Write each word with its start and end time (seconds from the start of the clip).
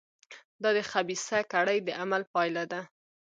دا 0.63 0.69
د 0.77 0.79
خبیثه 0.91 1.39
کړۍ 1.53 1.77
د 1.83 1.89
عمل 2.01 2.21
پایله 2.33 2.63
ده. 2.71 2.81